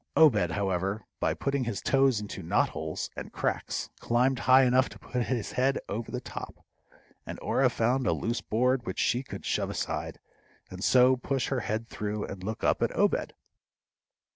[0.17, 4.97] Obed, however, by putting his toes into knot holes and cracks, climbed high enough to
[4.97, 6.65] put his head over the top,
[7.23, 10.19] and Orah found a loose board which she could shove aside,
[10.71, 13.33] and so push her head through and look up at Obed.